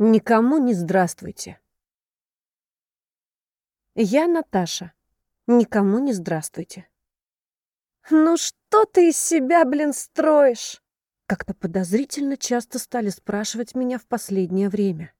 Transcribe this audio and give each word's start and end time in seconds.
Никому 0.00 0.58
не 0.58 0.74
здравствуйте. 0.74 1.58
Я 3.96 4.28
Наташа. 4.28 4.92
Никому 5.48 5.98
не 5.98 6.12
здравствуйте. 6.12 6.88
Ну 8.08 8.36
что 8.36 8.84
ты 8.84 9.08
из 9.08 9.18
себя, 9.18 9.64
блин, 9.64 9.92
строишь? 9.92 10.80
Как-то 11.26 11.52
подозрительно 11.52 12.36
часто 12.36 12.78
стали 12.78 13.08
спрашивать 13.08 13.74
меня 13.74 13.98
в 13.98 14.06
последнее 14.06 14.68
время. 14.68 15.12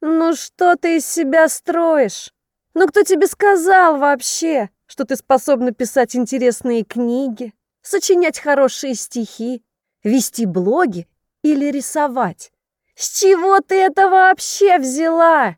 Ну 0.00 0.36
что 0.36 0.76
ты 0.76 0.98
из 0.98 1.06
себя 1.06 1.48
строишь? 1.48 2.32
Ну 2.74 2.86
кто 2.86 3.02
тебе 3.02 3.26
сказал 3.26 3.98
вообще, 3.98 4.70
что 4.86 5.04
ты 5.04 5.16
способна 5.16 5.72
писать 5.72 6.14
интересные 6.14 6.84
книги, 6.84 7.54
сочинять 7.80 8.38
хорошие 8.38 8.94
стихи, 8.94 9.64
вести 10.04 10.46
блоги 10.46 11.08
или 11.42 11.72
рисовать? 11.72 12.52
С 12.94 13.20
чего 13.20 13.60
ты 13.60 13.76
это 13.76 14.08
вообще 14.08 14.78
взяла? 14.78 15.56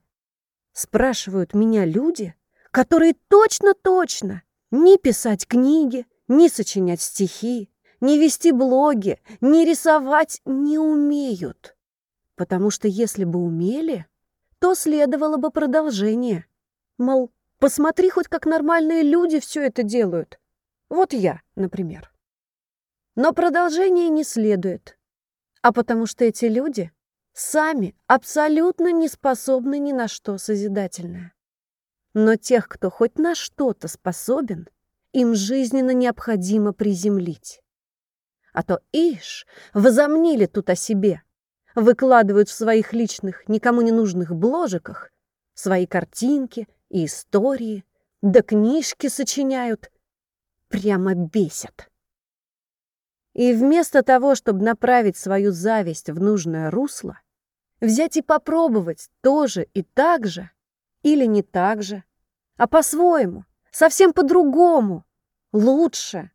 Спрашивают 0.73 1.55
меня 1.55 1.85
люди, 1.85 2.35
которые 2.71 3.15
точно-точно 3.29 4.43
не 4.71 4.99
писать 4.99 5.47
книги, 5.47 6.07
не 6.29 6.49
сочинять 6.49 7.01
стихи, 7.01 7.71
не 8.01 8.19
вести 8.19 8.53
блоги, 8.53 9.21
не 9.41 9.65
рисовать 9.65 10.41
не 10.45 10.79
умеют. 10.79 11.77
Потому 12.37 12.71
что 12.71 12.89
если 12.89 13.25
бы 13.25 13.39
умели, 13.39 14.07
то 14.59 14.75
следовало 14.75 15.37
бы 15.37 15.51
продолжение. 15.51 16.47
Мол, 16.99 17.31
посмотри 17.59 18.11
хоть 18.11 18.29
как 18.29 18.47
нормальные 18.47 19.03
люди 19.03 19.41
все 19.41 19.63
это 19.63 19.83
делают. 19.83 20.41
Вот 20.89 21.13
я, 21.13 21.41
например. 21.55 22.13
Но 23.17 23.33
продолжение 23.33 24.09
не 24.09 24.25
следует. 24.25 24.99
А 25.63 25.73
потому 25.73 26.07
что 26.07 26.25
эти 26.25 26.47
люди 26.47 26.93
сами 27.35 27.95
абсолютно 28.07 28.93
не 28.93 29.09
способны 29.09 29.79
ни 29.79 29.93
на 29.93 30.09
что 30.09 30.39
созидательное. 30.39 31.35
Но 32.15 32.37
тех, 32.37 32.69
кто 32.69 32.91
хоть 32.91 33.19
на 33.19 33.35
что-то 33.35 33.89
способен, 33.89 34.69
им 35.13 35.35
жизненно 35.35 35.91
необходимо 35.91 36.73
приземлить. 36.73 37.61
А 38.53 38.63
то, 38.63 38.81
ишь, 38.93 39.47
возомнили 39.73 40.47
тут 40.47 40.71
о 40.71 40.77
себе, 40.77 41.23
выкладывают 41.75 42.49
в 42.49 42.55
своих 42.55 42.93
личных, 42.93 43.49
никому 43.49 43.81
не 43.83 43.91
нужных 43.91 44.35
бложиках 44.35 45.11
свои 45.55 45.87
картинки 45.87 46.69
и 46.89 47.07
истории, 47.07 47.85
да 48.23 48.43
книжки 48.43 49.09
сочиняют. 49.09 49.91
Прямо 50.69 51.15
бесят. 51.15 51.91
И 53.33 53.53
вместо 53.53 54.03
того, 54.03 54.35
чтобы 54.35 54.65
направить 54.65 55.17
свою 55.17 55.53
зависть 55.53 56.09
в 56.09 56.21
нужное 56.21 56.71
русло, 56.71 57.21
взять 57.85 58.17
и 58.17 58.23
попробовать 58.23 59.11
тоже 59.21 59.69
и 59.75 59.83
так 59.83 60.27
же, 60.27 60.51
или 61.03 61.25
не 61.25 61.43
так 61.43 61.83
же, 61.83 62.03
а 62.57 62.67
по-своему, 62.67 63.45
совсем 63.71 64.13
по-другому, 64.13 65.05
лучше. 65.53 66.31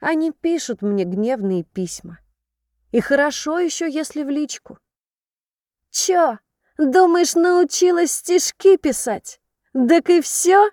Они 0.00 0.32
пишут 0.32 0.82
мне 0.82 1.04
гневные 1.04 1.64
письма. 1.64 2.18
И 2.92 3.00
хорошо 3.00 3.58
еще, 3.58 3.90
если 3.90 4.22
в 4.22 4.28
личку. 4.28 4.78
Чё, 5.90 6.38
думаешь, 6.78 7.34
научилась 7.34 8.12
стишки 8.12 8.76
писать? 8.76 9.40
Так 9.72 10.08
и 10.10 10.20
все? 10.20 10.70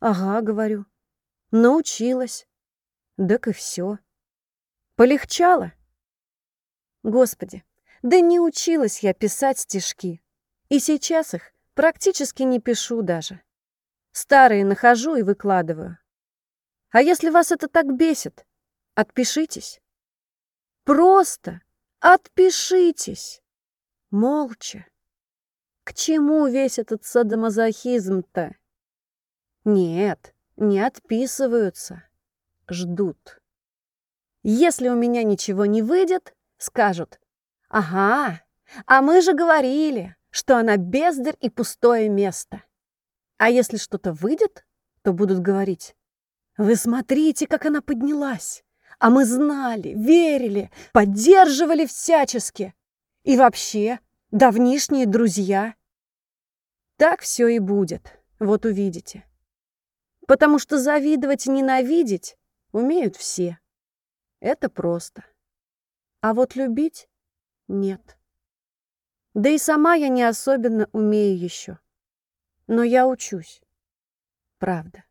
Ага, 0.00 0.40
говорю, 0.40 0.86
научилась. 1.50 2.46
Так 3.16 3.48
и 3.48 3.52
все. 3.52 3.98
Полегчало? 4.96 5.72
Господи, 7.02 7.64
да 8.02 8.20
не 8.20 8.40
училась 8.40 9.00
я 9.00 9.14
писать 9.14 9.58
стишки. 9.58 10.22
И 10.68 10.78
сейчас 10.78 11.34
их 11.34 11.52
практически 11.74 12.42
не 12.42 12.60
пишу 12.60 13.02
даже. 13.02 13.42
Старые 14.12 14.64
нахожу 14.64 15.16
и 15.16 15.22
выкладываю. 15.22 15.98
А 16.90 17.00
если 17.00 17.30
вас 17.30 17.52
это 17.52 17.68
так 17.68 17.94
бесит, 17.96 18.46
отпишитесь. 18.94 19.80
Просто 20.84 21.62
отпишитесь. 22.00 23.42
Молча. 24.10 24.86
К 25.84 25.94
чему 25.94 26.46
весь 26.46 26.78
этот 26.78 27.04
садомазохизм-то? 27.04 28.54
Нет, 29.64 30.34
не 30.56 30.80
отписываются 30.80 32.04
ждут. 32.68 33.40
Если 34.42 34.88
у 34.88 34.96
меня 34.96 35.22
ничего 35.22 35.66
не 35.66 35.82
выйдет, 35.82 36.34
скажут, 36.58 37.20
«Ага, 37.72 38.42
а 38.86 39.00
мы 39.00 39.22
же 39.22 39.32
говорили, 39.32 40.14
что 40.28 40.58
она 40.58 40.76
бездарь 40.76 41.36
и 41.40 41.48
пустое 41.48 42.10
место». 42.10 42.62
А 43.38 43.48
если 43.48 43.78
что-то 43.78 44.12
выйдет, 44.12 44.66
то 45.02 45.12
будут 45.12 45.40
говорить, 45.40 45.96
«Вы 46.58 46.76
смотрите, 46.76 47.46
как 47.46 47.64
она 47.64 47.80
поднялась, 47.80 48.62
а 48.98 49.08
мы 49.08 49.24
знали, 49.24 49.94
верили, 49.96 50.70
поддерживали 50.92 51.86
всячески. 51.86 52.74
И 53.24 53.38
вообще, 53.38 54.00
давнишние 54.30 55.06
друзья». 55.06 55.74
Так 56.98 57.22
все 57.22 57.48
и 57.48 57.58
будет, 57.58 58.20
вот 58.38 58.66
увидите. 58.66 59.24
Потому 60.28 60.58
что 60.58 60.78
завидовать 60.78 61.46
и 61.46 61.50
ненавидеть 61.50 62.36
Умеют 62.72 63.16
все. 63.16 63.58
Это 64.40 64.70
просто. 64.70 65.26
А 66.22 66.32
вот 66.32 66.56
любить— 66.56 67.06
нет. 67.68 68.16
Да 69.34 69.48
и 69.48 69.58
сама 69.58 69.94
я 69.94 70.08
не 70.08 70.22
особенно 70.22 70.88
умею 70.92 71.38
еще. 71.38 71.78
Но 72.66 72.82
я 72.82 73.06
учусь. 73.08 73.62
Правда. 74.58 75.04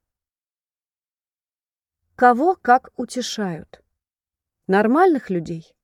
Кого 2.16 2.56
как 2.56 2.92
утешают? 2.98 3.84
Нормальных 4.68 5.30
людей? 5.30 5.76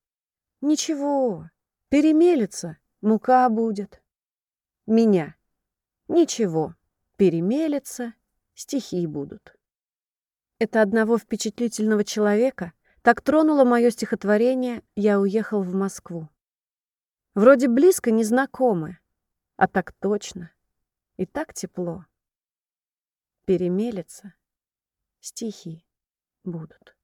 Ничего, 0.61 1.50
перемелется, 1.89 2.78
мука 3.01 3.49
будет. 3.49 4.01
Меня? 4.85 5.35
Ничего, 6.07 6.75
перемелется, 7.17 8.13
стихи 8.53 9.05
будут. 9.07 9.57
Это 10.59 10.81
одного 10.81 11.17
впечатлительного 11.17 12.03
человека 12.03 12.73
так 13.01 13.22
тронуло 13.22 13.63
мое 13.63 13.89
стихотворение 13.89 14.84
«Я 14.95 15.19
уехал 15.19 15.61
в 15.61 15.73
Москву». 15.73 16.29
Вроде 17.37 17.67
близко 17.67 18.09
незнакомы, 18.09 18.97
а 19.57 19.67
так 19.67 19.91
точно 19.99 20.49
и 21.17 21.27
так 21.27 21.53
тепло. 21.53 22.07
Перемелется, 23.45 24.33
стихи 25.19 25.85
будут. 26.43 26.97